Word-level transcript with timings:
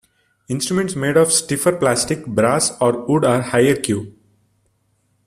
Instruments 0.47 0.95
made 0.95 1.15
of 1.15 1.31
stiffer 1.31 1.71
plastic, 1.73 2.25
brass, 2.25 2.75
or 2.81 3.05
wood 3.05 3.23
are 3.23 3.43
higher-Q. 3.43 4.11